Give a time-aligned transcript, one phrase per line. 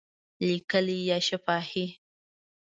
[0.47, 1.85] لیکلي یا شفاهی؟